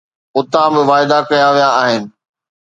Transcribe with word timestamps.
اتان 0.37 0.69
به 0.75 0.81
واعدا 0.89 1.19
ڪيا 1.29 1.47
ويا 1.53 1.69
آهن. 1.83 2.03